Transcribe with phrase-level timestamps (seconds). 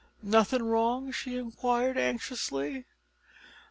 [0.23, 2.85] "Nothing wrong?" she inquired anxiously.